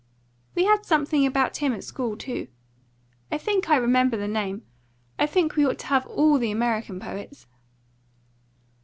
[0.55, 2.47] "We had something about him at school too.
[3.31, 4.63] I think I remember the name.
[5.19, 7.45] I think we ought to have ALL the American poets."